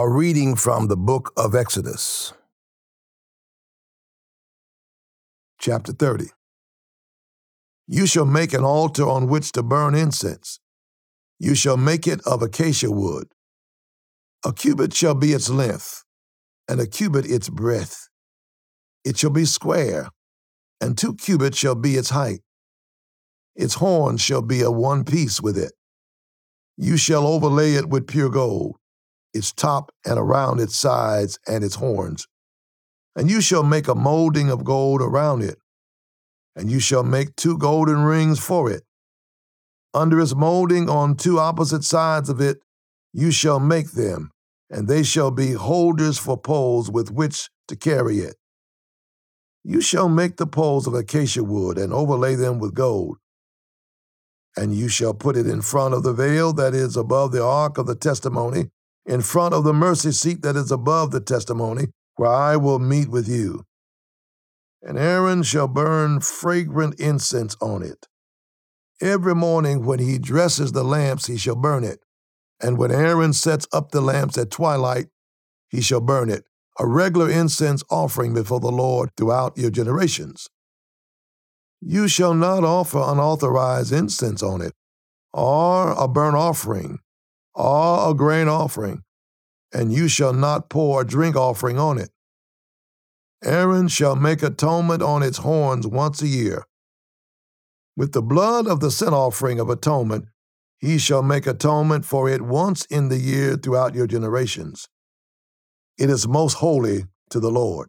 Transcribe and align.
A 0.00 0.08
reading 0.08 0.56
from 0.56 0.86
the 0.86 0.96
book 0.96 1.30
of 1.36 1.54
Exodus, 1.54 2.32
chapter 5.60 5.92
30. 5.92 6.28
You 7.86 8.06
shall 8.06 8.24
make 8.24 8.54
an 8.54 8.64
altar 8.64 9.06
on 9.06 9.28
which 9.28 9.52
to 9.52 9.62
burn 9.62 9.94
incense. 9.94 10.58
You 11.38 11.54
shall 11.54 11.76
make 11.76 12.06
it 12.06 12.22
of 12.26 12.40
acacia 12.40 12.90
wood. 12.90 13.28
A 14.42 14.54
cubit 14.54 14.94
shall 14.94 15.14
be 15.14 15.34
its 15.34 15.50
length, 15.50 16.02
and 16.66 16.80
a 16.80 16.86
cubit 16.86 17.26
its 17.26 17.50
breadth. 17.50 18.08
It 19.04 19.18
shall 19.18 19.28
be 19.28 19.44
square, 19.44 20.08
and 20.80 20.96
two 20.96 21.14
cubits 21.14 21.58
shall 21.58 21.74
be 21.74 21.96
its 21.96 22.08
height. 22.08 22.40
Its 23.54 23.74
horns 23.74 24.22
shall 24.22 24.40
be 24.40 24.62
of 24.62 24.74
one 24.74 25.04
piece 25.04 25.42
with 25.42 25.58
it. 25.58 25.72
You 26.78 26.96
shall 26.96 27.26
overlay 27.26 27.74
it 27.74 27.90
with 27.90 28.06
pure 28.06 28.30
gold 28.30 28.80
its 29.32 29.52
top 29.52 29.92
and 30.04 30.18
around 30.18 30.60
its 30.60 30.76
sides 30.76 31.38
and 31.46 31.62
its 31.64 31.76
horns. 31.76 32.26
And 33.16 33.30
you 33.30 33.40
shall 33.40 33.62
make 33.62 33.88
a 33.88 33.94
molding 33.94 34.50
of 34.50 34.64
gold 34.64 35.02
around 35.02 35.42
it, 35.42 35.58
and 36.56 36.70
you 36.70 36.80
shall 36.80 37.02
make 37.02 37.36
two 37.36 37.58
golden 37.58 38.04
rings 38.04 38.38
for 38.38 38.70
it. 38.70 38.84
Under 39.92 40.20
its 40.20 40.34
molding 40.34 40.88
on 40.88 41.16
two 41.16 41.38
opposite 41.38 41.84
sides 41.84 42.28
of 42.28 42.40
it, 42.40 42.60
you 43.12 43.32
shall 43.32 43.58
make 43.58 43.92
them, 43.92 44.30
and 44.70 44.86
they 44.86 45.02
shall 45.02 45.30
be 45.32 45.52
holders 45.52 46.18
for 46.18 46.36
poles 46.36 46.90
with 46.90 47.10
which 47.10 47.50
to 47.66 47.76
carry 47.76 48.18
it. 48.18 48.36
You 49.64 49.80
shall 49.80 50.08
make 50.08 50.36
the 50.36 50.46
poles 50.46 50.86
of 50.86 50.94
acacia 50.94 51.44
wood 51.44 51.76
and 51.76 51.92
overlay 51.92 52.34
them 52.34 52.60
with 52.60 52.74
gold. 52.74 53.18
And 54.56 54.74
you 54.74 54.88
shall 54.88 55.14
put 55.14 55.36
it 55.36 55.46
in 55.46 55.60
front 55.60 55.94
of 55.94 56.02
the 56.02 56.12
veil 56.12 56.52
that 56.54 56.74
is 56.74 56.96
above 56.96 57.32
the 57.32 57.44
ark 57.44 57.78
of 57.78 57.86
the 57.86 57.94
testimony, 57.94 58.70
in 59.06 59.22
front 59.22 59.54
of 59.54 59.64
the 59.64 59.72
mercy 59.72 60.12
seat 60.12 60.42
that 60.42 60.56
is 60.56 60.70
above 60.70 61.10
the 61.10 61.20
testimony, 61.20 61.88
where 62.16 62.30
I 62.30 62.56
will 62.56 62.78
meet 62.78 63.08
with 63.08 63.28
you. 63.28 63.64
And 64.82 64.98
Aaron 64.98 65.42
shall 65.42 65.68
burn 65.68 66.20
fragrant 66.20 66.98
incense 66.98 67.56
on 67.60 67.82
it. 67.82 68.06
Every 69.00 69.34
morning 69.34 69.84
when 69.84 69.98
he 69.98 70.18
dresses 70.18 70.72
the 70.72 70.84
lamps, 70.84 71.26
he 71.26 71.36
shall 71.36 71.56
burn 71.56 71.84
it. 71.84 72.00
And 72.62 72.76
when 72.76 72.90
Aaron 72.90 73.32
sets 73.32 73.66
up 73.72 73.90
the 73.90 74.02
lamps 74.02 74.36
at 74.36 74.50
twilight, 74.50 75.06
he 75.70 75.80
shall 75.80 76.00
burn 76.00 76.28
it, 76.28 76.44
a 76.78 76.86
regular 76.86 77.30
incense 77.30 77.82
offering 77.90 78.34
before 78.34 78.60
the 78.60 78.70
Lord 78.70 79.10
throughout 79.16 79.56
your 79.56 79.70
generations. 79.70 80.48
You 81.80 82.08
shall 82.08 82.34
not 82.34 82.64
offer 82.64 83.02
unauthorized 83.02 83.92
incense 83.92 84.42
on 84.42 84.60
it, 84.60 84.74
or 85.32 85.92
a 85.92 86.06
burnt 86.06 86.36
offering, 86.36 86.98
or 87.54 88.10
a 88.10 88.14
grain 88.14 88.48
offering, 88.48 89.02
and 89.72 89.92
you 89.92 90.08
shall 90.08 90.32
not 90.32 90.68
pour 90.70 91.02
a 91.02 91.06
drink 91.06 91.36
offering 91.36 91.78
on 91.78 91.98
it. 91.98 92.10
Aaron 93.42 93.88
shall 93.88 94.16
make 94.16 94.42
atonement 94.42 95.02
on 95.02 95.22
its 95.22 95.38
horns 95.38 95.86
once 95.86 96.20
a 96.20 96.28
year. 96.28 96.64
With 97.96 98.12
the 98.12 98.22
blood 98.22 98.66
of 98.66 98.80
the 98.80 98.90
sin 98.90 99.14
offering 99.14 99.58
of 99.58 99.70
atonement, 99.70 100.26
he 100.78 100.98
shall 100.98 101.22
make 101.22 101.46
atonement 101.46 102.04
for 102.04 102.28
it 102.28 102.42
once 102.42 102.84
in 102.86 103.08
the 103.08 103.18
year 103.18 103.56
throughout 103.56 103.94
your 103.94 104.06
generations. 104.06 104.88
It 105.98 106.08
is 106.08 106.26
most 106.26 106.54
holy 106.54 107.04
to 107.30 107.40
the 107.40 107.50
Lord. 107.50 107.88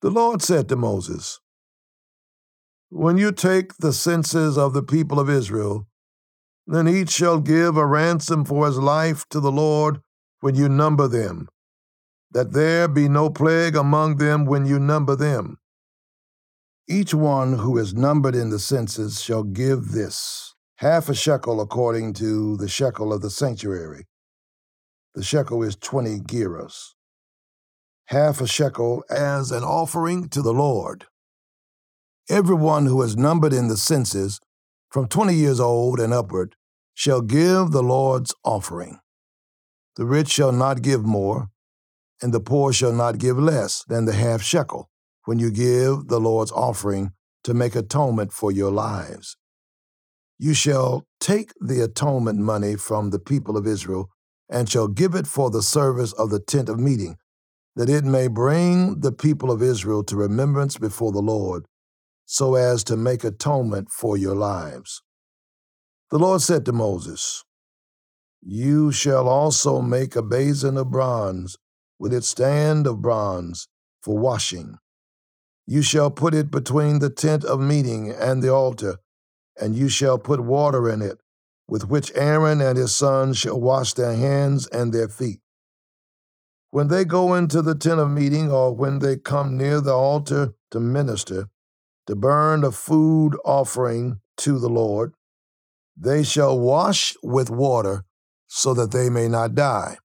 The 0.00 0.10
Lord 0.10 0.42
said 0.42 0.68
to 0.68 0.76
Moses, 0.76 1.40
When 2.88 3.18
you 3.18 3.32
take 3.32 3.76
the 3.78 3.92
census 3.92 4.56
of 4.56 4.72
the 4.72 4.82
people 4.82 5.20
of 5.20 5.28
Israel, 5.28 5.86
then 6.66 6.88
each 6.88 7.10
shall 7.10 7.40
give 7.40 7.76
a 7.76 7.86
ransom 7.86 8.44
for 8.44 8.66
his 8.66 8.78
life 8.78 9.24
to 9.30 9.40
the 9.40 9.52
Lord 9.52 10.00
when 10.40 10.54
you 10.54 10.68
number 10.68 11.08
them, 11.08 11.48
that 12.30 12.52
there 12.52 12.88
be 12.88 13.08
no 13.08 13.30
plague 13.30 13.76
among 13.76 14.16
them 14.16 14.44
when 14.46 14.66
you 14.66 14.78
number 14.78 15.16
them. 15.16 15.58
Each 16.88 17.14
one 17.14 17.58
who 17.58 17.78
is 17.78 17.94
numbered 17.94 18.34
in 18.34 18.50
the 18.50 18.58
census 18.58 19.20
shall 19.20 19.42
give 19.42 19.92
this 19.92 20.54
half 20.76 21.08
a 21.08 21.14
shekel 21.14 21.60
according 21.60 22.12
to 22.14 22.56
the 22.56 22.68
shekel 22.68 23.12
of 23.12 23.22
the 23.22 23.30
sanctuary. 23.30 24.04
The 25.14 25.22
shekel 25.22 25.62
is 25.62 25.76
20 25.76 26.20
gerahs. 26.20 26.90
Half 28.06 28.40
a 28.40 28.46
shekel 28.46 29.02
as 29.08 29.50
an 29.50 29.64
offering 29.64 30.28
to 30.30 30.42
the 30.42 30.52
Lord. 30.52 31.06
Everyone 32.28 32.86
who 32.86 33.00
is 33.02 33.16
numbered 33.16 33.52
in 33.52 33.68
the 33.68 33.76
census 33.76 34.40
from 34.94 35.08
20 35.08 35.34
years 35.34 35.58
old 35.58 35.98
and 35.98 36.14
upward, 36.14 36.54
shall 36.94 37.20
give 37.20 37.72
the 37.72 37.82
Lord's 37.82 38.32
offering. 38.44 39.00
The 39.96 40.06
rich 40.06 40.28
shall 40.28 40.52
not 40.52 40.82
give 40.82 41.04
more, 41.04 41.48
and 42.22 42.32
the 42.32 42.38
poor 42.38 42.72
shall 42.72 42.92
not 42.92 43.18
give 43.18 43.36
less 43.36 43.82
than 43.88 44.04
the 44.04 44.12
half 44.12 44.40
shekel 44.40 44.88
when 45.24 45.40
you 45.40 45.50
give 45.50 46.06
the 46.06 46.20
Lord's 46.20 46.52
offering 46.52 47.10
to 47.42 47.52
make 47.52 47.74
atonement 47.74 48.32
for 48.32 48.52
your 48.52 48.70
lives. 48.70 49.36
You 50.38 50.54
shall 50.54 51.08
take 51.18 51.50
the 51.60 51.80
atonement 51.82 52.38
money 52.38 52.76
from 52.76 53.10
the 53.10 53.18
people 53.18 53.56
of 53.56 53.66
Israel 53.66 54.10
and 54.48 54.70
shall 54.70 54.86
give 54.86 55.16
it 55.16 55.26
for 55.26 55.50
the 55.50 55.62
service 55.62 56.12
of 56.12 56.30
the 56.30 56.38
tent 56.38 56.68
of 56.68 56.78
meeting, 56.78 57.16
that 57.74 57.90
it 57.90 58.04
may 58.04 58.28
bring 58.28 59.00
the 59.00 59.10
people 59.10 59.50
of 59.50 59.60
Israel 59.60 60.04
to 60.04 60.14
remembrance 60.14 60.78
before 60.78 61.10
the 61.10 61.18
Lord 61.18 61.66
so 62.24 62.54
as 62.54 62.84
to 62.84 62.96
make 62.96 63.24
atonement 63.24 63.90
for 63.90 64.16
your 64.16 64.34
lives. 64.34 65.02
The 66.10 66.18
Lord 66.18 66.42
said 66.42 66.64
to 66.66 66.72
Moses, 66.72 67.44
You 68.42 68.92
shall 68.92 69.28
also 69.28 69.80
make 69.80 70.16
a 70.16 70.22
basin 70.22 70.76
of 70.76 70.90
bronze 70.90 71.56
with 71.98 72.12
its 72.12 72.28
stand 72.28 72.86
of 72.86 73.02
bronze 73.02 73.68
for 74.02 74.18
washing. 74.18 74.78
You 75.66 75.82
shall 75.82 76.10
put 76.10 76.34
it 76.34 76.50
between 76.50 76.98
the 76.98 77.10
tent 77.10 77.44
of 77.44 77.60
meeting 77.60 78.10
and 78.10 78.42
the 78.42 78.52
altar, 78.52 78.98
and 79.58 79.74
you 79.74 79.88
shall 79.88 80.18
put 80.18 80.40
water 80.40 80.90
in 80.90 81.00
it, 81.00 81.18
with 81.66 81.88
which 81.88 82.12
Aaron 82.14 82.60
and 82.60 82.76
his 82.76 82.94
sons 82.94 83.38
shall 83.38 83.58
wash 83.60 83.94
their 83.94 84.14
hands 84.14 84.66
and 84.66 84.92
their 84.92 85.08
feet. 85.08 85.40
When 86.70 86.88
they 86.88 87.04
go 87.04 87.34
into 87.34 87.62
the 87.62 87.74
tent 87.74 88.00
of 88.00 88.10
meeting, 88.10 88.50
or 88.50 88.74
when 88.74 88.98
they 88.98 89.16
come 89.16 89.56
near 89.56 89.80
the 89.80 89.94
altar 89.94 90.54
to 90.72 90.80
minister, 90.80 91.48
to 92.06 92.14
burn 92.14 92.64
a 92.64 92.70
food 92.70 93.36
offering 93.44 94.20
to 94.38 94.58
the 94.58 94.68
Lord. 94.68 95.14
They 95.96 96.22
shall 96.22 96.58
wash 96.58 97.14
with 97.22 97.50
water 97.50 98.04
so 98.46 98.74
that 98.74 98.90
they 98.92 99.08
may 99.08 99.28
not 99.28 99.54
die. 99.54 99.98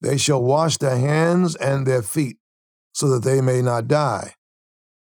They 0.00 0.16
shall 0.16 0.42
wash 0.42 0.78
their 0.78 0.96
hands 0.96 1.56
and 1.56 1.86
their 1.86 2.02
feet 2.02 2.38
so 2.92 3.08
that 3.08 3.24
they 3.24 3.40
may 3.40 3.62
not 3.62 3.88
die. 3.88 4.34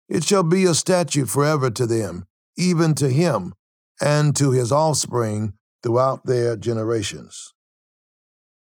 It 0.10 0.24
shall 0.24 0.44
be 0.44 0.64
a 0.66 0.74
statute 0.74 1.30
forever 1.30 1.70
to 1.72 1.86
them, 1.86 2.26
even 2.58 2.96
to 2.96 3.10
him 3.10 3.54
and 4.02 4.36
to 4.38 4.52
his 4.52 4.72
offspring 4.72 5.54
throughout 5.84 6.26
their 6.26 6.56
generations. 6.56 7.54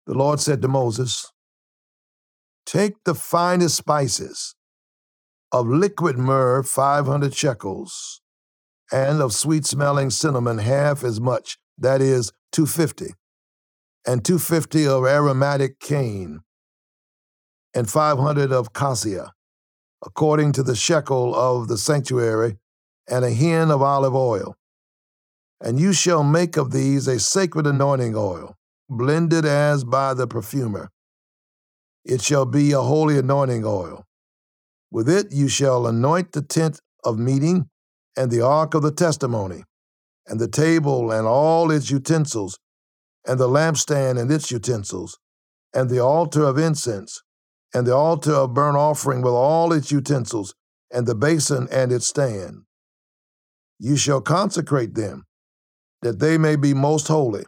The 0.08 0.14
Lord 0.14 0.40
said 0.40 0.62
to 0.62 0.68
Moses, 0.68 1.32
Take 2.66 3.04
the 3.06 3.16
finest 3.16 3.76
spices 3.76 4.56
of 5.52 5.68
liquid 5.68 6.18
myrrh 6.18 6.64
500 6.64 7.36
shekels, 7.36 8.22
and 8.92 9.22
of 9.22 9.34
sweet 9.34 9.66
smelling 9.66 10.10
cinnamon 10.10 10.60
half 10.60 11.04
as 11.04 11.20
much, 11.20 11.58
that 11.78 12.02
is, 12.02 12.32
250, 12.54 13.14
and 14.08 14.24
250 14.24 14.88
of 14.88 15.06
aromatic 15.06 15.80
cane, 15.80 16.42
and 17.74 17.90
500 17.90 18.52
of 18.52 18.74
cassia, 18.74 19.34
according 20.06 20.54
to 20.54 20.64
the 20.64 20.76
shekel 20.76 21.36
of 21.36 21.68
the 21.68 21.78
sanctuary, 21.78 22.58
and 23.10 23.26
a 23.26 23.30
hin 23.32 23.72
of 23.72 23.82
olive 23.82 24.16
oil. 24.16 24.56
And 25.60 25.80
you 25.80 25.94
shall 25.94 26.24
make 26.24 26.58
of 26.58 26.72
these 26.72 27.08
a 27.08 27.20
sacred 27.20 27.68
anointing 27.68 28.16
oil, 28.16 28.56
blended 28.90 29.46
as 29.46 29.84
by 29.84 30.14
the 30.14 30.28
perfumer. 30.28 30.90
It 32.04 32.22
shall 32.22 32.46
be 32.46 32.72
a 32.72 32.82
holy 32.82 33.18
anointing 33.18 33.64
oil 33.66 34.06
with 34.92 35.08
it 35.10 35.32
you 35.32 35.48
shall 35.48 35.88
anoint 35.88 36.34
the 36.34 36.42
tent 36.42 36.80
of 37.04 37.18
meeting 37.18 37.70
and 38.18 38.30
the 38.30 38.42
ark 38.42 38.74
of 38.74 38.82
the 38.82 38.92
testimony, 38.92 39.64
and 40.28 40.40
the 40.40 40.48
table 40.48 41.12
and 41.12 41.26
all 41.26 41.72
its 41.72 41.90
utensils, 41.90 42.60
and 43.26 43.40
the 43.40 43.48
lampstand 43.48 44.20
and 44.20 44.30
its 44.30 44.52
utensils, 44.52 45.18
and 45.74 45.90
the 45.90 46.00
altar 46.00 46.44
of 46.44 46.58
incense, 46.58 47.22
and 47.74 47.88
the 47.88 47.96
altar 47.96 48.34
of 48.34 48.54
burnt 48.54 48.76
offering 48.76 49.22
with 49.22 49.34
all 49.34 49.72
its 49.72 49.92
utensils, 49.92 50.54
and 50.94 51.08
the 51.08 51.16
basin 51.16 51.70
and 51.72 51.92
its 51.92 52.08
stand. 52.08 52.64
You 53.80 53.96
shall 53.96 54.22
consecrate 54.22 54.94
them, 54.96 55.24
that 56.02 56.20
they 56.20 56.38
may 56.38 56.58
be 56.58 56.74
most 56.74 57.08
holy. 57.08 57.46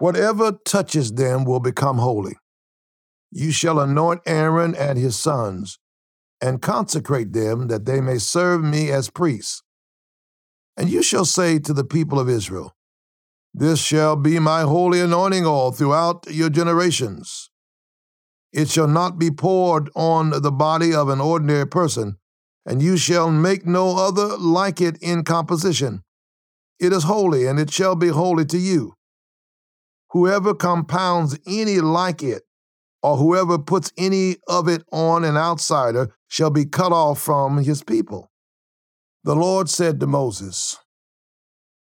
Whatever 0.00 0.58
touches 0.66 1.12
them 1.12 1.44
will 1.44 1.60
become 1.60 1.96
holy. 1.96 2.36
You 3.30 3.52
shall 3.52 3.80
anoint 3.80 4.20
Aaron 4.26 4.74
and 4.74 4.98
his 4.98 5.18
sons 5.18 5.78
and 6.42 6.60
consecrate 6.60 7.32
them 7.32 7.68
that 7.68 7.86
they 7.86 8.00
may 8.00 8.18
serve 8.18 8.64
me 8.64 8.90
as 8.90 9.08
priests. 9.08 9.62
And 10.76 10.90
you 10.90 11.02
shall 11.02 11.24
say 11.24 11.60
to 11.60 11.72
the 11.72 11.84
people 11.84 12.18
of 12.18 12.28
Israel, 12.28 12.74
This 13.54 13.78
shall 13.78 14.16
be 14.16 14.40
my 14.40 14.62
holy 14.62 15.00
anointing 15.00 15.46
oil 15.46 15.70
throughout 15.70 16.26
your 16.28 16.50
generations. 16.50 17.50
It 18.52 18.68
shall 18.68 18.88
not 18.88 19.18
be 19.18 19.30
poured 19.30 19.88
on 19.94 20.42
the 20.42 20.50
body 20.50 20.92
of 20.92 21.08
an 21.08 21.20
ordinary 21.20 21.66
person, 21.66 22.16
and 22.66 22.82
you 22.82 22.96
shall 22.96 23.30
make 23.30 23.64
no 23.64 23.96
other 23.96 24.36
like 24.36 24.80
it 24.80 24.98
in 25.00 25.24
composition. 25.24 26.02
It 26.80 26.92
is 26.92 27.04
holy, 27.04 27.46
and 27.46 27.60
it 27.60 27.70
shall 27.70 27.94
be 27.94 28.08
holy 28.08 28.44
to 28.46 28.58
you. 28.58 28.94
Whoever 30.10 30.54
compounds 30.54 31.38
any 31.46 31.80
like 31.80 32.22
it, 32.22 32.42
or 33.02 33.16
whoever 33.16 33.58
puts 33.58 33.92
any 33.96 34.36
of 34.46 34.68
it 34.68 34.82
on 34.92 35.24
an 35.24 35.36
outsider, 35.36 36.14
shall 36.28 36.50
be 36.50 36.64
cut 36.64 36.92
off 36.92 37.20
from 37.20 37.58
his 37.58 37.82
people. 37.82 38.30
The 39.24 39.34
Lord 39.34 39.68
said 39.68 40.00
to 40.00 40.06
Moses, 40.06 40.78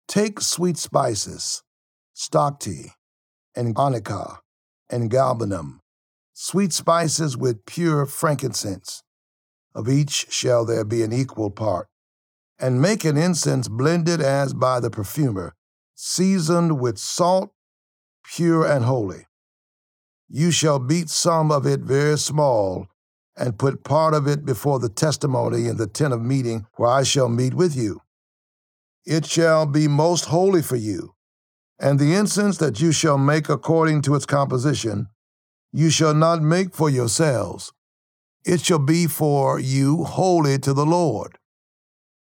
Take 0.07 0.39
sweet 0.39 0.77
spices, 0.77 1.63
stacte, 2.15 2.91
and 3.55 3.75
onycha, 3.75 4.37
and 4.89 5.09
galbanum, 5.09 5.79
sweet 6.33 6.73
spices 6.73 7.35
with 7.35 7.65
pure 7.65 8.05
frankincense. 8.05 9.01
Of 9.73 9.89
each 9.89 10.31
shall 10.31 10.63
there 10.63 10.85
be 10.85 11.03
an 11.03 11.11
equal 11.11 11.49
part. 11.49 11.87
And 12.57 12.81
make 12.81 13.03
an 13.03 13.17
incense 13.17 13.67
blended 13.67 14.21
as 14.21 14.53
by 14.53 14.79
the 14.79 14.89
perfumer, 14.89 15.55
seasoned 15.95 16.79
with 16.79 16.97
salt, 16.97 17.51
pure 18.23 18.65
and 18.65 18.85
holy. 18.85 19.25
You 20.27 20.51
shall 20.51 20.79
beat 20.79 21.09
some 21.09 21.51
of 21.51 21.65
it 21.65 21.81
very 21.81 22.17
small, 22.17 22.87
and 23.37 23.59
put 23.59 23.83
part 23.83 24.13
of 24.13 24.27
it 24.27 24.45
before 24.45 24.79
the 24.79 24.89
testimony 24.89 25.67
in 25.67 25.77
the 25.77 25.87
tent 25.87 26.13
of 26.13 26.21
meeting, 26.21 26.65
where 26.75 26.89
I 26.89 27.03
shall 27.03 27.29
meet 27.29 27.53
with 27.53 27.75
you. 27.75 28.01
It 29.05 29.25
shall 29.25 29.65
be 29.65 29.87
most 29.87 30.25
holy 30.25 30.61
for 30.61 30.77
you. 30.77 31.13
And 31.79 31.99
the 31.99 32.15
incense 32.15 32.57
that 32.57 32.79
you 32.79 32.91
shall 32.91 33.17
make 33.17 33.49
according 33.49 34.01
to 34.03 34.15
its 34.15 34.25
composition, 34.25 35.09
you 35.71 35.89
shall 35.89 36.13
not 36.13 36.41
make 36.41 36.73
for 36.73 36.89
yourselves. 36.89 37.73
It 38.45 38.61
shall 38.61 38.79
be 38.79 39.07
for 39.07 39.59
you 39.59 40.05
holy 40.05 40.57
to 40.59 40.73
the 40.73 40.85
Lord. 40.85 41.37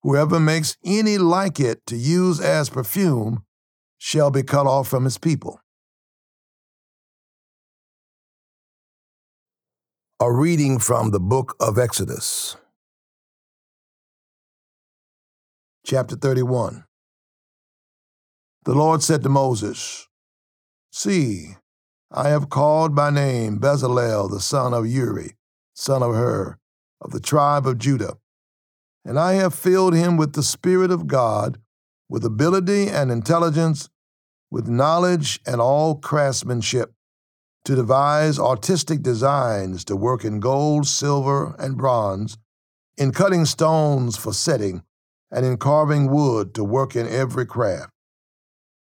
Whoever 0.01 0.39
makes 0.39 0.77
any 0.85 1.17
like 1.17 1.59
it 1.59 1.85
to 1.87 1.95
use 1.95 2.39
as 2.39 2.69
perfume 2.69 3.43
shall 3.97 4.31
be 4.31 4.43
cut 4.43 4.65
off 4.65 4.87
from 4.87 5.03
his 5.03 5.17
people. 5.17 5.59
A 10.19 10.31
reading 10.31 10.77
from 10.77 11.09
the 11.09 11.19
book 11.19 11.55
of 11.59 11.79
Exodus, 11.79 12.55
chapter 15.83 16.15
31. 16.15 16.85
The 18.63 18.75
Lord 18.75 19.01
said 19.01 19.23
to 19.23 19.29
Moses, 19.29 20.07
See, 20.91 21.55
I 22.11 22.29
have 22.29 22.49
called 22.49 22.95
by 22.95 23.09
name 23.09 23.59
Bezalel 23.59 24.29
the 24.29 24.39
son 24.39 24.71
of 24.71 24.87
Uri, 24.87 25.35
son 25.73 26.03
of 26.03 26.13
Hur, 26.13 26.59
of 27.01 27.11
the 27.11 27.19
tribe 27.19 27.65
of 27.65 27.79
Judah, 27.79 28.17
and 29.03 29.17
I 29.19 29.33
have 29.33 29.55
filled 29.55 29.95
him 29.95 30.15
with 30.15 30.33
the 30.33 30.43
Spirit 30.43 30.91
of 30.91 31.07
God, 31.07 31.57
with 32.07 32.23
ability 32.23 32.87
and 32.87 33.11
intelligence, 33.11 33.89
with 34.51 34.67
knowledge 34.67 35.41
and 35.45 35.59
all 35.59 35.95
craftsmanship 35.95 36.93
to 37.65 37.75
devise 37.75 38.37
artistic 38.37 39.01
designs 39.01 39.85
to 39.85 39.95
work 39.95 40.25
in 40.25 40.39
gold, 40.39 40.85
silver, 40.85 41.55
and 41.57 41.77
bronze, 41.77 42.37
in 42.97 43.11
cutting 43.11 43.45
stones 43.45 44.17
for 44.17 44.33
setting, 44.33 44.83
and 45.31 45.45
in 45.45 45.57
carving 45.57 46.11
wood 46.11 46.53
to 46.53 46.63
work 46.63 46.95
in 46.95 47.07
every 47.07 47.45
craft. 47.45 47.89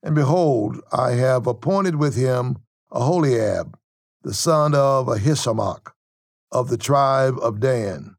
And 0.02 0.14
behold, 0.14 0.80
I 0.92 1.12
have 1.12 1.46
appointed 1.46 1.96
with 1.96 2.16
him 2.16 2.56
Oholiab, 2.92 3.74
the 4.22 4.34
son 4.34 4.74
of 4.74 5.06
Ahisamach, 5.06 5.92
of 6.50 6.68
the 6.68 6.78
tribe 6.78 7.38
of 7.40 7.60
Dan. 7.60 8.16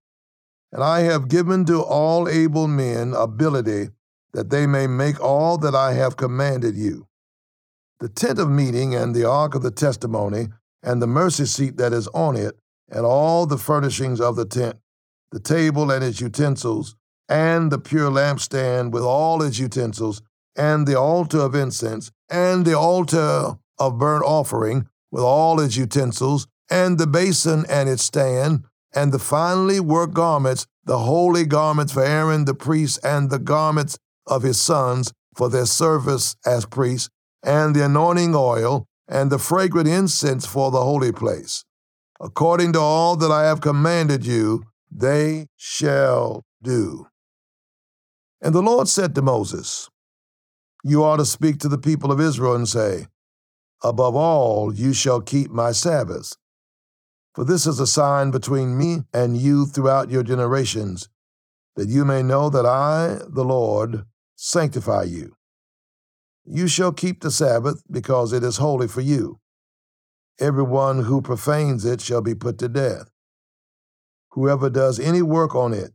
And 0.71 0.83
I 0.83 1.01
have 1.01 1.27
given 1.27 1.65
to 1.65 1.81
all 1.81 2.27
able 2.27 2.67
men 2.67 3.13
ability 3.13 3.89
that 4.33 4.49
they 4.49 4.67
may 4.67 4.87
make 4.87 5.19
all 5.19 5.57
that 5.59 5.73
I 5.73 5.93
have 5.93 6.17
commanded 6.17 6.75
you 6.75 7.07
the 8.05 8.09
tent 8.09 8.37
of 8.37 8.51
meeting 8.51 8.93
and 8.93 9.15
the 9.15 9.27
ark 9.27 9.55
of 9.55 9.63
the 9.63 9.71
testimony, 9.71 10.47
and 10.83 11.01
the 11.01 11.07
mercy 11.07 11.43
seat 11.43 11.77
that 11.77 11.91
is 11.91 12.07
on 12.09 12.37
it, 12.37 12.55
and 12.87 13.03
all 13.03 13.47
the 13.47 13.57
furnishings 13.57 14.21
of 14.21 14.35
the 14.35 14.45
tent, 14.45 14.75
the 15.31 15.39
table 15.39 15.89
and 15.89 16.03
its 16.03 16.21
utensils, 16.21 16.95
and 17.27 17.71
the 17.71 17.79
pure 17.79 18.11
lampstand 18.11 18.91
with 18.91 19.01
all 19.01 19.41
its 19.41 19.57
utensils, 19.57 20.21
and 20.55 20.85
the 20.85 20.93
altar 20.93 21.39
of 21.39 21.55
incense, 21.55 22.11
and 22.29 22.63
the 22.63 22.77
altar 22.77 23.55
of 23.79 23.97
burnt 23.97 24.23
offering 24.23 24.87
with 25.11 25.23
all 25.23 25.59
its 25.59 25.75
utensils, 25.75 26.45
and 26.69 26.99
the 26.99 27.07
basin 27.07 27.65
and 27.67 27.89
its 27.89 28.03
stand, 28.03 28.65
and 28.93 29.11
the 29.11 29.17
finely 29.17 29.79
worked 29.79 30.13
garments, 30.13 30.67
the 30.83 30.99
holy 30.99 31.43
garments 31.43 31.93
for 31.93 32.03
Aaron 32.03 32.45
the 32.45 32.53
priest, 32.53 32.99
and 33.03 33.31
the 33.31 33.39
garments 33.39 33.97
of 34.27 34.43
his 34.43 34.61
sons 34.61 35.11
for 35.35 35.49
their 35.49 35.65
service 35.65 36.35
as 36.45 36.67
priests, 36.67 37.09
and 37.45 37.75
the 37.75 37.85
anointing 37.85 38.33
oil, 38.35 38.87
and 39.07 39.31
the 39.31 39.37
fragrant 39.37 39.87
incense 39.87 40.45
for 40.45 40.71
the 40.71 40.81
holy 40.81 41.11
place. 41.11 41.63
According 42.19 42.73
to 42.73 42.79
all 42.79 43.15
that 43.17 43.31
I 43.31 43.43
have 43.43 43.61
commanded 43.61 44.25
you, 44.25 44.63
they 44.91 45.47
shall 45.55 46.43
do. 46.61 47.07
And 48.41 48.53
the 48.53 48.61
Lord 48.61 48.87
said 48.87 49.13
to 49.15 49.21
Moses, 49.21 49.89
You 50.83 51.03
are 51.03 51.17
to 51.17 51.25
speak 51.25 51.59
to 51.59 51.69
the 51.69 51.77
people 51.77 52.11
of 52.11 52.19
Israel 52.19 52.55
and 52.55 52.67
say, 52.67 53.07
Above 53.83 54.15
all, 54.15 54.73
you 54.73 54.93
shall 54.93 55.21
keep 55.21 55.51
my 55.51 55.71
Sabbaths. 55.71 56.37
For 57.35 57.43
this 57.43 57.67
is 57.67 57.79
a 57.79 57.87
sign 57.87 58.31
between 58.31 58.77
me 58.77 59.03
and 59.13 59.37
you 59.37 59.65
throughout 59.65 60.09
your 60.09 60.23
generations, 60.23 61.09
that 61.75 61.89
you 61.89 62.05
may 62.05 62.23
know 62.23 62.49
that 62.49 62.65
I, 62.65 63.19
the 63.27 63.43
Lord, 63.43 64.05
sanctify 64.35 65.03
you. 65.03 65.35
You 66.45 66.67
shall 66.67 66.91
keep 66.91 67.21
the 67.21 67.31
Sabbath, 67.31 67.81
because 67.89 68.31
it 68.31 68.43
is 68.43 68.57
holy 68.57 68.87
for 68.87 69.01
you. 69.01 69.39
Everyone 70.39 71.03
who 71.03 71.21
profanes 71.21 71.85
it 71.85 72.01
shall 72.01 72.21
be 72.21 72.35
put 72.35 72.59
to 72.59 72.69
death. 72.69 73.09
Whoever 74.31 74.69
does 74.69 74.99
any 74.99 75.21
work 75.21 75.55
on 75.55 75.73
it, 75.73 75.93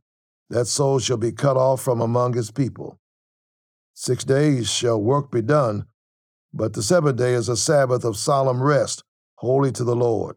that 0.49 0.67
soul 0.67 0.99
shall 0.99 1.19
be 1.19 1.31
cut 1.31 1.57
off 1.57 1.81
from 1.83 2.01
among 2.01 2.33
his 2.33 2.51
people. 2.51 2.99
Six 3.95 4.25
days 4.25 4.69
shall 4.69 5.01
work 5.01 5.31
be 5.31 5.43
done, 5.43 5.85
but 6.53 6.73
the 6.73 6.83
seventh 6.83 7.19
day 7.19 7.35
is 7.35 7.49
a 7.49 7.57
Sabbath 7.57 8.03
of 8.03 8.17
solemn 8.17 8.63
rest, 8.63 9.05
holy 9.37 9.71
to 9.73 9.85
the 9.85 9.95
Lord. 9.95 10.37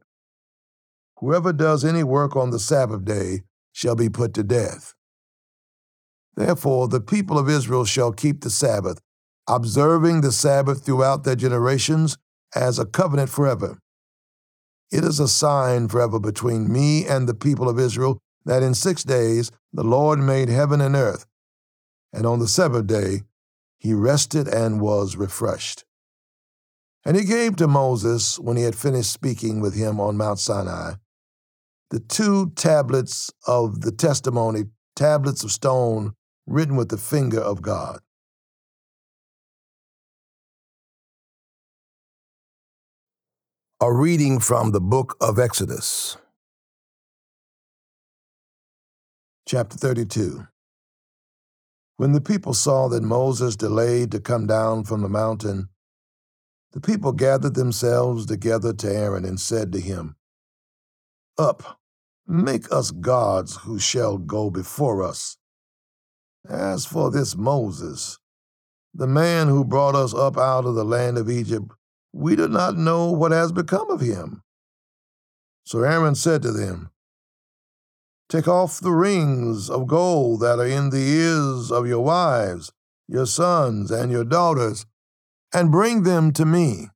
Whoever 1.17 1.53
does 1.53 1.83
any 1.83 2.03
work 2.03 2.35
on 2.35 2.51
the 2.51 2.59
Sabbath 2.59 3.05
day 3.05 3.43
shall 3.71 3.95
be 3.95 4.09
put 4.09 4.33
to 4.35 4.43
death. 4.43 4.93
Therefore, 6.35 6.87
the 6.87 7.01
people 7.01 7.39
of 7.39 7.49
Israel 7.49 7.85
shall 7.85 8.11
keep 8.11 8.41
the 8.41 8.49
Sabbath 8.49 8.99
observing 9.47 10.21
the 10.21 10.31
Sabbath 10.31 10.85
throughout 10.85 11.23
their 11.23 11.35
generations 11.35 12.17
as 12.55 12.79
a 12.79 12.85
covenant 12.85 13.29
forever. 13.29 13.79
It 14.91 15.03
is 15.03 15.19
a 15.19 15.27
sign 15.27 15.87
forever 15.87 16.19
between 16.19 16.71
me 16.71 17.05
and 17.07 17.27
the 17.27 17.33
people 17.33 17.67
of 17.67 17.79
Israel 17.79 18.19
that 18.45 18.63
in 18.63 18.73
six 18.73 19.03
days 19.03 19.51
the 19.71 19.83
Lord 19.83 20.19
made 20.19 20.49
heaven 20.49 20.81
and 20.81 20.95
earth, 20.95 21.25
and 22.11 22.25
on 22.25 22.39
the 22.39 22.47
seventh 22.47 22.87
day 22.87 23.21
he 23.77 23.93
rested 23.93 24.47
and 24.47 24.79
was 24.79 25.15
refreshed. 25.15 25.83
And 27.05 27.17
he 27.17 27.25
gave 27.25 27.57
to 27.57 27.67
Moses, 27.67 28.39
when 28.39 28.55
he 28.55 28.63
had 28.63 28.75
finished 28.75 29.11
speaking 29.11 29.59
with 29.59 29.75
him 29.75 29.99
on 29.99 30.15
Mount 30.15 30.39
Sinai, 30.39 30.93
the 31.89 31.99
two 31.99 32.51
tablets 32.51 33.29
of 33.45 33.81
the 33.81 33.91
testimony, 33.91 34.65
tablets 34.95 35.43
of 35.43 35.51
stone 35.51 36.13
written 36.47 36.75
with 36.75 36.89
the 36.89 36.97
finger 36.97 37.41
of 37.41 37.61
God. 37.61 37.99
A 43.83 43.91
reading 43.91 44.39
from 44.39 44.71
the 44.71 44.79
book 44.79 45.17
of 45.19 45.37
Exodus, 45.37 46.15
chapter 49.45 49.75
32. 49.77 50.47
When 51.97 52.13
the 52.13 52.21
people 52.21 52.53
saw 52.53 52.87
that 52.87 53.03
Moses 53.03 53.57
delayed 53.57 54.09
to 54.11 54.21
come 54.21 54.47
down 54.47 54.85
from 54.85 55.01
the 55.01 55.09
mountain, 55.09 55.67
the 56.71 56.79
people 56.79 57.11
gathered 57.11 57.55
themselves 57.55 58.25
together 58.25 58.71
to 58.71 58.87
Aaron 58.89 59.25
and 59.25 59.37
said 59.37 59.73
to 59.73 59.81
him, 59.81 60.15
Up, 61.37 61.81
make 62.25 62.71
us 62.71 62.89
gods 62.89 63.57
who 63.57 63.79
shall 63.79 64.17
go 64.17 64.49
before 64.49 65.03
us. 65.03 65.35
As 66.47 66.85
for 66.85 67.11
this 67.11 67.35
Moses, 67.35 68.17
the 68.93 69.07
man 69.07 69.49
who 69.49 69.65
brought 69.65 69.95
us 69.95 70.13
up 70.13 70.37
out 70.37 70.63
of 70.63 70.75
the 70.75 70.85
land 70.85 71.17
of 71.17 71.29
Egypt, 71.29 71.69
we 72.13 72.35
do 72.35 72.47
not 72.47 72.77
know 72.77 73.11
what 73.11 73.31
has 73.31 73.51
become 73.51 73.89
of 73.89 73.99
him. 73.99 74.43
So 75.65 75.81
Aaron 75.81 76.15
said 76.15 76.43
to 76.43 76.51
them, 76.51 76.91
Take 78.29 78.47
off 78.47 78.79
the 78.79 78.91
rings 78.91 79.69
of 79.69 79.87
gold 79.87 80.41
that 80.41 80.59
are 80.59 80.65
in 80.65 80.91
the 80.91 81.01
ears 81.01 81.71
of 81.71 81.87
your 81.87 82.01
wives, 82.01 82.71
your 83.07 83.25
sons, 83.25 83.91
and 83.91 84.11
your 84.11 84.23
daughters, 84.23 84.85
and 85.53 85.71
bring 85.71 86.03
them 86.03 86.31
to 86.33 86.45
me. 86.45 86.87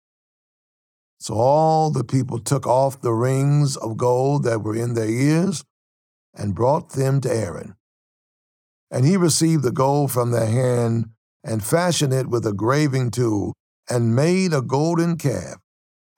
So 1.20 1.34
all 1.34 1.90
the 1.90 2.04
people 2.04 2.40
took 2.40 2.68
off 2.68 3.02
the 3.02 3.14
rings 3.14 3.76
of 3.76 3.98
gold 3.98 4.44
that 4.44 4.62
were 4.62 4.76
in 4.76 4.94
their 4.94 5.10
ears 5.10 5.64
and 6.34 6.56
brought 6.56 6.92
them 6.92 7.22
to 7.22 7.32
Aaron. 7.32 7.76
And 8.92 9.06
he 9.06 9.18
received 9.18 9.64
the 9.64 9.72
gold 9.72 10.12
from 10.12 10.32
their 10.32 10.46
hand 10.46 11.10
and 11.44 11.64
fashioned 11.64 12.14
it 12.14 12.28
with 12.28 12.46
a 12.46 12.54
graving 12.54 13.12
tool 13.12 13.54
and 13.90 14.16
made 14.16 14.54
a 14.54 14.62
golden 14.62 15.18
calf. 15.18 15.58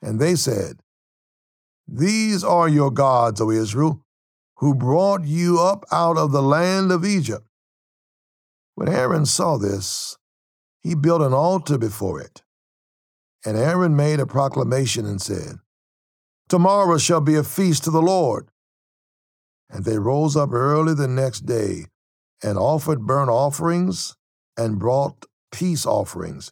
And 0.02 0.20
they 0.20 0.36
said, 0.36 0.80
These 1.88 2.44
are 2.44 2.68
your 2.68 2.92
gods, 2.92 3.42
O 3.42 3.52
Israel, 3.52 4.04
who 4.58 4.76
brought 4.76 5.26
you 5.26 5.60
up 5.60 5.86
out 5.92 6.18
of 6.18 6.32
the 6.32 6.42
land 6.42 6.92
of 6.92 7.06
Egypt. 7.06 7.46
When 8.76 8.90
Aaron 8.90 9.26
saw 9.26 9.58
this, 9.58 10.18
he 10.82 10.96
built 10.96 11.22
an 11.22 11.34
altar 11.34 11.78
before 11.78 12.22
it. 12.22 12.42
And 13.46 13.58
Aaron 13.58 13.96
made 13.96 14.20
a 14.20 14.26
proclamation 14.26 15.06
and 15.06 15.22
said, 15.22 15.58
Tomorrow 16.48 16.98
shall 16.98 17.22
be 17.22 17.36
a 17.36 17.44
feast 17.44 17.84
to 17.84 17.92
the 17.92 18.02
Lord. 18.02 18.50
And 19.70 19.86
they 19.86 20.00
rose 20.00 20.36
up 20.36 20.52
early 20.52 20.94
the 20.94 21.08
next 21.08 21.42
day 21.46 21.86
and 22.44 22.58
offered 22.58 23.06
burnt 23.06 23.30
offerings 23.30 24.16
and 24.58 24.80
brought 24.80 25.26
peace 25.52 25.86
offerings. 25.86 26.52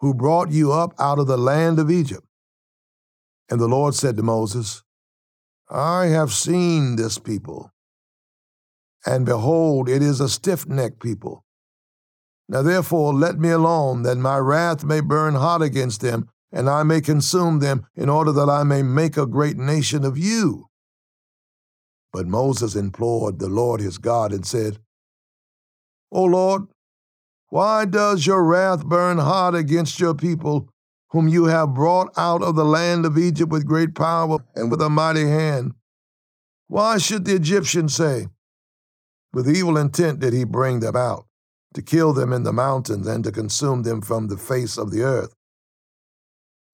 who 0.00 0.14
brought 0.14 0.50
you 0.50 0.72
up 0.72 0.94
out 0.98 1.18
of 1.18 1.26
the 1.26 1.36
land 1.36 1.78
of 1.78 1.90
Egypt. 1.90 2.26
And 3.48 3.60
the 3.60 3.68
Lord 3.68 3.94
said 3.94 4.16
to 4.16 4.22
Moses, 4.22 4.82
I 5.68 6.06
have 6.06 6.32
seen 6.32 6.96
this 6.96 7.18
people, 7.18 7.72
and 9.06 9.24
behold, 9.24 9.88
it 9.88 10.02
is 10.02 10.20
a 10.20 10.28
stiff 10.28 10.66
necked 10.66 11.00
people. 11.00 11.44
Now 12.48 12.62
therefore 12.62 13.14
let 13.14 13.38
me 13.38 13.50
alone, 13.50 14.02
that 14.02 14.18
my 14.18 14.38
wrath 14.38 14.84
may 14.84 15.00
burn 15.00 15.34
hot 15.34 15.62
against 15.62 16.00
them, 16.00 16.28
and 16.50 16.68
I 16.68 16.82
may 16.82 17.00
consume 17.00 17.60
them, 17.60 17.86
in 17.94 18.08
order 18.08 18.32
that 18.32 18.48
I 18.48 18.64
may 18.64 18.82
make 18.82 19.16
a 19.16 19.26
great 19.26 19.56
nation 19.56 20.04
of 20.04 20.18
you. 20.18 20.66
But 22.12 22.26
Moses 22.26 22.74
implored 22.74 23.38
the 23.38 23.48
Lord 23.48 23.80
his 23.80 23.98
God 23.98 24.32
and 24.32 24.44
said, 24.44 24.78
O 26.10 26.24
Lord, 26.24 26.62
why 27.50 27.84
does 27.84 28.26
your 28.26 28.44
wrath 28.44 28.86
burn 28.86 29.18
hot 29.18 29.56
against 29.56 29.98
your 29.98 30.14
people, 30.14 30.68
whom 31.10 31.26
you 31.26 31.46
have 31.46 31.74
brought 31.74 32.16
out 32.16 32.42
of 32.42 32.54
the 32.54 32.64
land 32.64 33.04
of 33.04 33.18
Egypt 33.18 33.50
with 33.50 33.66
great 33.66 33.94
power 33.96 34.38
and 34.54 34.70
with 34.70 34.80
a 34.80 34.88
mighty 34.88 35.26
hand? 35.26 35.74
Why 36.68 36.98
should 36.98 37.24
the 37.24 37.34
Egyptians 37.34 37.96
say, 37.96 38.28
With 39.32 39.50
evil 39.50 39.76
intent 39.76 40.20
did 40.20 40.32
he 40.32 40.44
bring 40.44 40.78
them 40.78 40.94
out, 40.94 41.26
to 41.74 41.82
kill 41.82 42.12
them 42.12 42.32
in 42.32 42.44
the 42.44 42.52
mountains 42.52 43.08
and 43.08 43.24
to 43.24 43.32
consume 43.32 43.82
them 43.82 44.00
from 44.00 44.28
the 44.28 44.36
face 44.36 44.78
of 44.78 44.92
the 44.92 45.02
earth? 45.02 45.34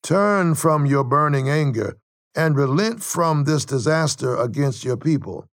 Turn 0.03 0.55
from 0.55 0.85
your 0.85 1.05
burning 1.05 1.49
anger 1.49 1.97
and 2.35 2.55
relent 2.55 3.03
from 3.03 3.45
this 3.45 3.65
disaster 3.65 4.37
against 4.37 4.85
your 4.85 4.99
people. 4.99 5.47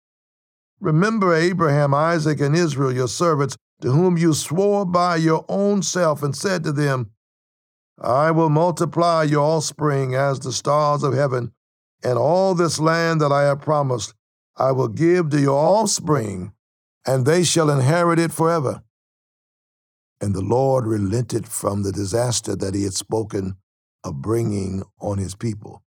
Remember 0.82 1.34
Abraham, 1.34 1.94
Isaac, 1.94 2.42
and 2.42 2.54
Israel, 2.54 2.94
your 2.94 3.08
servants, 3.08 3.56
to 3.84 3.92
whom 3.92 4.18
you 4.18 4.34
swore 4.34 4.86
by 4.86 5.18
your 5.18 5.44
own 5.50 5.84
self 5.84 6.24
and 6.24 6.34
said 6.34 6.64
to 6.64 6.72
them, 6.72 7.12
I 8.02 8.32
will 8.32 8.48
multiply 8.48 9.24
your 9.24 9.44
offspring 9.44 10.16
as 10.16 10.40
the 10.40 10.54
stars 10.54 11.04
of 11.04 11.14
heaven, 11.14 11.52
and 12.02 12.18
all 12.18 12.56
this 12.56 12.80
land 12.80 13.20
that 13.20 13.34
I 13.34 13.44
have 13.44 13.60
promised 13.60 14.14
I 14.56 14.72
will 14.72 14.88
give 14.88 15.32
to 15.32 15.42
your 15.42 15.60
offspring, 15.60 16.54
and 17.06 17.26
they 17.26 17.44
shall 17.44 17.70
inherit 17.70 18.20
it 18.20 18.32
forever. 18.32 18.84
And 20.22 20.34
the 20.34 20.42
Lord 20.42 20.86
relented 20.86 21.46
from 21.46 21.84
the 21.84 21.92
disaster 21.92 22.56
that 22.56 22.74
he 22.74 22.84
had 22.86 22.94
spoken 22.94 23.58
of 24.06 24.22
bringing 24.22 24.84
on 25.02 25.18
his 25.18 25.36
people. 25.36 25.84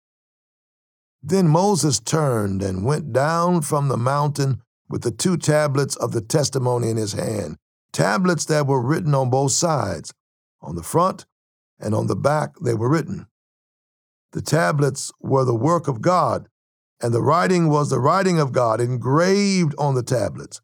Then 1.23 1.47
Moses 1.47 2.01
turned 2.01 2.61
and 2.61 2.85
went 2.85 3.13
down 3.13 3.63
from 3.63 3.87
the 3.87 3.97
mountain 3.97 4.63
with 4.89 5.03
the 5.03 5.13
two 5.13 5.37
tablets 5.37 5.95
of 5.95 6.11
the 6.11 6.21
testimony 6.21 6.91
in 6.91 6.97
his 6.97 7.13
hand, 7.13 7.57
tablets 7.95 8.45
that 8.47 8.67
were 8.67 8.83
written 8.83 9.15
on 9.15 9.31
both 9.31 9.53
sides. 9.53 10.13
On 10.61 10.77
the 10.77 10.83
front 10.83 11.25
and 11.79 11.95
on 11.95 12.07
the 12.07 12.17
back 12.17 12.57
they 12.63 12.75
were 12.75 12.89
written. 12.89 13.27
The 14.33 14.43
tablets 14.43 15.13
were 15.21 15.45
the 15.45 15.55
work 15.55 15.87
of 15.89 16.03
God, 16.03 16.49
and 17.01 17.15
the 17.15 17.23
writing 17.23 17.69
was 17.69 17.89
the 17.89 18.01
writing 18.01 18.41
of 18.41 18.53
God 18.53 18.81
engraved 18.81 19.75
on 19.79 19.95
the 19.95 20.03
tablets. 20.03 20.61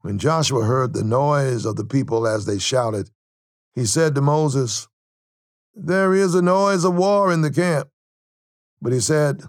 When 0.00 0.18
Joshua 0.18 0.64
heard 0.64 0.92
the 0.92 1.04
noise 1.04 1.64
of 1.64 1.76
the 1.76 1.84
people 1.84 2.26
as 2.26 2.44
they 2.44 2.58
shouted, 2.58 3.10
he 3.74 3.86
said 3.86 4.14
to 4.14 4.20
Moses, 4.20 4.88
There 5.74 6.14
is 6.14 6.34
a 6.34 6.42
noise 6.42 6.84
of 6.84 6.94
war 6.94 7.32
in 7.32 7.42
the 7.42 7.50
camp. 7.50 7.88
But 8.80 8.92
he 8.92 9.00
said, 9.00 9.42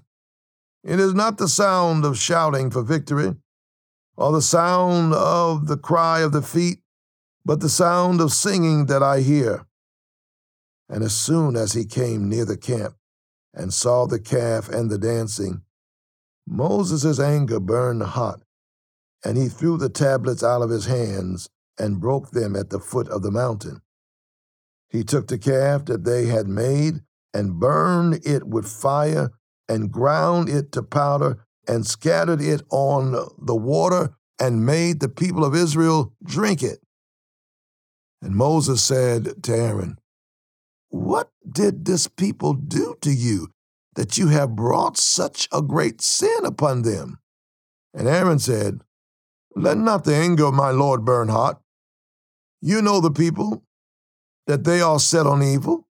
It 0.83 0.99
is 0.99 1.13
not 1.13 1.37
the 1.37 1.47
sound 1.47 2.05
of 2.05 2.17
shouting 2.17 2.69
for 2.71 2.83
victory, 2.83 3.35
or 4.15 4.31
the 4.31 4.41
sound 4.41 5.13
of 5.13 5.67
the 5.67 5.77
cry 5.77 6.21
of 6.21 6.31
the 6.31 6.41
feet, 6.41 6.79
but 7.45 7.59
the 7.59 7.69
sound 7.69 8.21
of 8.21 8.31
singing 8.31 8.85
that 8.85 9.03
I 9.03 9.21
hear. 9.21 9.65
And 10.89 11.03
as 11.03 11.15
soon 11.15 11.55
as 11.55 11.73
he 11.73 11.85
came 11.85 12.29
near 12.29 12.45
the 12.45 12.57
camp 12.57 12.95
and 13.53 13.73
saw 13.73 14.05
the 14.05 14.19
calf 14.19 14.69
and 14.69 14.89
the 14.89 14.97
dancing, 14.97 15.61
Moses' 16.45 17.19
anger 17.19 17.59
burned 17.59 18.03
hot, 18.03 18.43
and 19.23 19.37
he 19.37 19.47
threw 19.47 19.77
the 19.77 19.89
tablets 19.89 20.43
out 20.43 20.61
of 20.61 20.69
his 20.69 20.85
hands 20.85 21.49
and 21.79 22.01
broke 22.01 22.31
them 22.31 22.55
at 22.55 22.69
the 22.69 22.79
foot 22.79 23.07
of 23.07 23.23
the 23.23 23.31
mountain. 23.31 23.81
He 24.89 25.03
took 25.03 25.27
the 25.27 25.39
calf 25.39 25.85
that 25.85 26.03
they 26.03 26.27
had 26.27 26.47
made 26.47 27.01
and 27.33 27.59
burned 27.59 28.25
it 28.25 28.45
with 28.45 28.67
fire 28.67 29.31
and 29.67 29.91
ground 29.91 30.49
it 30.49 30.71
to 30.73 30.83
powder 30.83 31.45
and 31.67 31.85
scattered 31.85 32.41
it 32.41 32.61
on 32.69 33.11
the 33.37 33.55
water 33.55 34.15
and 34.39 34.65
made 34.65 34.99
the 34.99 35.09
people 35.09 35.45
of 35.45 35.55
Israel 35.55 36.13
drink 36.23 36.61
it. 36.61 36.79
And 38.21 38.35
Moses 38.35 38.83
said 38.83 39.43
to 39.43 39.53
Aaron, 39.53 39.97
What 40.89 41.29
did 41.49 41.85
this 41.85 42.07
people 42.07 42.53
do 42.53 42.95
to 43.01 43.11
you 43.11 43.49
that 43.95 44.17
you 44.17 44.27
have 44.29 44.55
brought 44.55 44.97
such 44.97 45.47
a 45.51 45.61
great 45.61 46.01
sin 46.01 46.45
upon 46.45 46.81
them? 46.81 47.19
And 47.93 48.07
Aaron 48.07 48.39
said, 48.39 48.81
Let 49.55 49.77
not 49.77 50.03
the 50.03 50.15
anger 50.15 50.45
of 50.45 50.53
my 50.53 50.71
Lord 50.71 51.05
burn 51.05 51.27
hot. 51.27 51.61
You 52.61 52.81
know 52.81 53.01
the 53.01 53.11
people, 53.11 53.63
that 54.47 54.63
they 54.63 54.81
are 54.81 54.99
set 54.99 55.25
on 55.25 55.43
evil. 55.43 55.87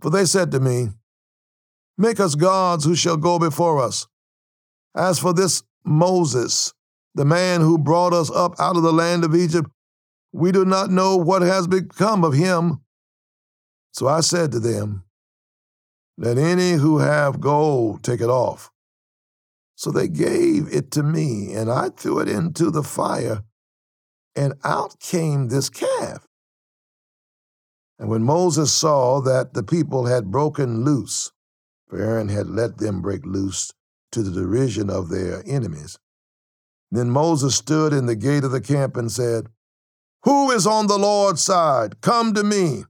For 0.00 0.10
they 0.10 0.24
said 0.24 0.50
to 0.52 0.60
me, 0.60 0.88
Make 1.98 2.20
us 2.20 2.34
gods 2.34 2.84
who 2.84 2.94
shall 2.94 3.16
go 3.16 3.38
before 3.38 3.82
us. 3.82 4.06
As 4.96 5.18
for 5.18 5.34
this 5.34 5.62
Moses, 5.84 6.72
the 7.14 7.26
man 7.26 7.60
who 7.60 7.76
brought 7.76 8.14
us 8.14 8.30
up 8.30 8.58
out 8.58 8.76
of 8.76 8.82
the 8.82 8.92
land 8.92 9.24
of 9.24 9.34
Egypt, 9.34 9.70
we 10.32 10.52
do 10.52 10.64
not 10.64 10.90
know 10.90 11.16
what 11.16 11.42
has 11.42 11.66
become 11.66 12.24
of 12.24 12.32
him. 12.32 12.80
So 13.92 14.08
I 14.08 14.20
said 14.20 14.52
to 14.52 14.60
them, 14.60 15.04
Let 16.16 16.38
any 16.38 16.72
who 16.72 16.98
have 16.98 17.40
gold 17.40 18.02
take 18.02 18.22
it 18.22 18.30
off. 18.30 18.70
So 19.74 19.90
they 19.90 20.08
gave 20.08 20.72
it 20.72 20.90
to 20.92 21.02
me, 21.02 21.52
and 21.52 21.70
I 21.70 21.90
threw 21.90 22.18
it 22.20 22.28
into 22.28 22.70
the 22.70 22.82
fire, 22.82 23.42
and 24.34 24.54
out 24.64 24.98
came 24.98 25.48
this 25.48 25.68
calf. 25.68 26.26
And 27.98 28.08
when 28.08 28.22
Moses 28.22 28.72
saw 28.72 29.20
that 29.20 29.52
the 29.52 29.62
people 29.62 30.06
had 30.06 30.30
broken 30.30 30.84
loose, 30.84 31.32
for 31.86 31.98
Aaron 31.98 32.28
had 32.28 32.48
let 32.48 32.78
them 32.78 33.02
break 33.02 33.24
loose 33.26 33.72
to 34.12 34.22
the 34.22 34.30
derision 34.30 34.90
of 34.90 35.08
their 35.08 35.42
enemies, 35.46 35.98
then 36.90 37.10
Moses 37.10 37.56
stood 37.56 37.92
in 37.92 38.06
the 38.06 38.16
gate 38.16 38.44
of 38.44 38.52
the 38.52 38.60
camp 38.60 38.96
and 38.96 39.10
said, 39.10 39.48
Who 40.22 40.50
is 40.50 40.66
on 40.66 40.86
the 40.86 40.98
Lord's 40.98 41.42
side? 41.42 42.00
Come 42.00 42.34
to 42.34 42.44
me. 42.44 42.84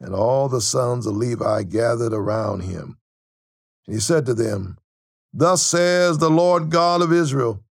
And 0.00 0.14
all 0.14 0.48
the 0.48 0.60
sons 0.60 1.06
of 1.06 1.16
Levi 1.16 1.62
gathered 1.62 2.12
around 2.12 2.60
him. 2.60 2.98
And 3.86 3.94
he 3.94 4.00
said 4.00 4.26
to 4.26 4.34
them, 4.34 4.78
Thus 5.32 5.62
says 5.62 6.18
the 6.18 6.30
Lord 6.30 6.70
God 6.70 7.02
of 7.02 7.12
Israel 7.12 7.62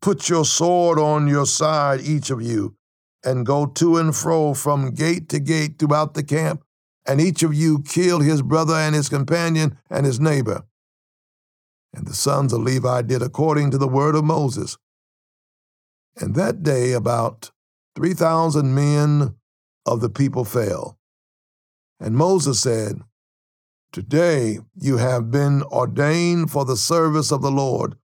Put 0.00 0.28
your 0.28 0.44
sword 0.44 0.98
on 0.98 1.26
your 1.26 1.46
side, 1.46 2.00
each 2.02 2.30
of 2.30 2.40
you, 2.40 2.76
and 3.24 3.44
go 3.44 3.66
to 3.66 3.96
and 3.96 4.14
fro 4.14 4.54
from 4.54 4.94
gate 4.94 5.28
to 5.30 5.40
gate 5.40 5.78
throughout 5.78 6.14
the 6.14 6.22
camp, 6.22 6.62
and 7.04 7.20
each 7.20 7.42
of 7.42 7.52
you 7.52 7.82
kill 7.82 8.20
his 8.20 8.42
brother 8.42 8.74
and 8.74 8.94
his 8.94 9.08
companion 9.08 9.76
and 9.90 10.06
his 10.06 10.20
neighbor. 10.20 10.64
And 11.94 12.06
the 12.06 12.14
sons 12.14 12.52
of 12.52 12.60
Levi 12.60 13.02
did 13.02 13.22
according 13.22 13.70
to 13.70 13.78
the 13.78 13.88
word 13.88 14.14
of 14.14 14.24
Moses. 14.24 14.76
And 16.16 16.34
that 16.34 16.62
day 16.62 16.92
about 16.92 17.50
3,000 17.96 18.74
men 18.74 19.34
of 19.86 20.00
the 20.00 20.10
people 20.10 20.44
fell. 20.44 20.98
And 22.00 22.16
Moses 22.16 22.60
said, 22.60 23.00
Today 23.92 24.58
you 24.78 24.98
have 24.98 25.30
been 25.30 25.62
ordained 25.64 26.50
for 26.50 26.64
the 26.64 26.76
service 26.76 27.32
of 27.32 27.40
the 27.40 27.50
Lord, 27.50 27.96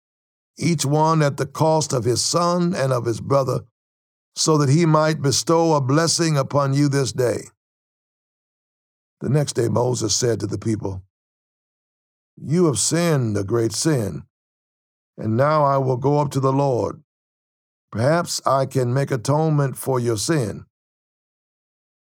each 0.58 0.86
one 0.86 1.22
at 1.22 1.36
the 1.36 1.46
cost 1.46 1.92
of 1.92 2.04
his 2.04 2.24
son 2.24 2.74
and 2.74 2.92
of 2.92 3.04
his 3.04 3.20
brother, 3.20 3.60
so 4.34 4.56
that 4.58 4.70
he 4.70 4.86
might 4.86 5.22
bestow 5.22 5.74
a 5.74 5.80
blessing 5.80 6.36
upon 6.36 6.72
you 6.72 6.88
this 6.88 7.12
day. 7.12 7.42
The 9.20 9.28
next 9.28 9.52
day 9.52 9.68
Moses 9.68 10.14
said 10.14 10.40
to 10.40 10.46
the 10.46 10.58
people, 10.58 11.02
You 12.36 12.66
have 12.66 12.78
sinned 12.78 13.36
a 13.36 13.44
great 13.44 13.72
sin, 13.72 14.24
and 15.16 15.36
now 15.36 15.64
I 15.64 15.78
will 15.78 15.96
go 15.96 16.18
up 16.18 16.30
to 16.32 16.40
the 16.40 16.52
Lord. 16.52 17.02
Perhaps 17.92 18.40
I 18.44 18.66
can 18.66 18.92
make 18.92 19.10
atonement 19.10 19.76
for 19.76 20.00
your 20.00 20.16
sin. 20.16 20.64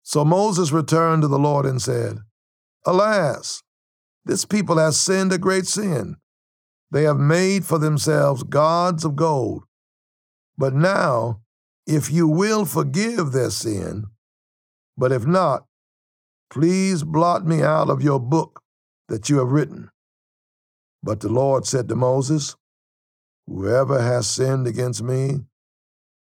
So 0.02 0.24
Moses 0.24 0.72
returned 0.72 1.22
to 1.22 1.28
the 1.28 1.38
Lord 1.38 1.64
and 1.64 1.80
said, 1.80 2.18
Alas, 2.84 3.62
this 4.24 4.44
people 4.44 4.78
has 4.78 5.00
sinned 5.00 5.32
a 5.32 5.38
great 5.38 5.66
sin. 5.66 6.16
They 6.90 7.04
have 7.04 7.18
made 7.18 7.64
for 7.64 7.78
themselves 7.78 8.42
gods 8.42 9.04
of 9.04 9.16
gold. 9.16 9.64
But 10.58 10.74
now, 10.74 11.40
if 11.86 12.10
you 12.10 12.26
will 12.28 12.64
forgive 12.64 13.32
their 13.32 13.50
sin, 13.50 14.04
but 14.96 15.12
if 15.12 15.26
not, 15.26 15.66
please 16.50 17.02
blot 17.02 17.46
me 17.46 17.62
out 17.62 17.90
of 17.90 18.02
your 18.02 18.20
book 18.20 18.60
that 19.08 19.28
you 19.28 19.38
have 19.38 19.52
written. 19.52 19.90
But 21.04 21.20
the 21.20 21.28
Lord 21.28 21.66
said 21.66 21.86
to 21.90 21.94
Moses, 21.94 22.56
Whoever 23.46 24.00
has 24.00 24.26
sinned 24.26 24.66
against 24.66 25.02
me, 25.02 25.40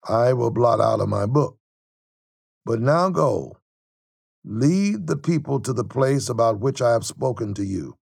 I 0.06 0.34
will 0.34 0.50
blot 0.50 0.80
out 0.80 1.00
of 1.00 1.08
my 1.08 1.24
book. 1.24 1.56
But 2.66 2.82
now 2.82 3.08
go, 3.08 3.56
lead 4.44 5.06
the 5.06 5.16
people 5.16 5.60
to 5.60 5.72
the 5.72 5.82
place 5.82 6.28
about 6.28 6.60
which 6.60 6.82
I 6.82 6.92
have 6.92 7.06
spoken 7.06 7.54
to 7.54 7.64
you. 7.64 7.96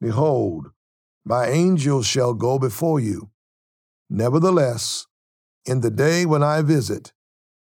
Behold, 0.00 0.72
my 1.24 1.46
angels 1.46 2.06
shall 2.06 2.34
go 2.34 2.58
before 2.58 2.98
you. 2.98 3.30
Nevertheless, 4.10 5.06
in 5.64 5.80
the 5.80 5.92
day 5.92 6.26
when 6.26 6.42
I 6.42 6.62
visit, 6.62 7.12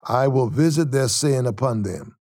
I 0.03 0.29
will 0.29 0.49
visit 0.49 0.89
their 0.89 1.09
sin 1.09 1.45
upon 1.45 1.83
them. 1.83 2.17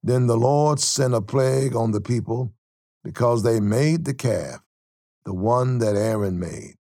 Then 0.00 0.28
the 0.28 0.36
Lord 0.36 0.78
sent 0.78 1.12
a 1.12 1.20
plague 1.20 1.74
on 1.74 1.90
the 1.90 2.00
people 2.00 2.54
because 3.02 3.42
they 3.42 3.58
made 3.58 4.04
the 4.04 4.14
calf, 4.14 4.60
the 5.26 5.34
one 5.34 5.78
that 5.78 5.96
Aaron 5.96 6.38
made. 6.38 6.76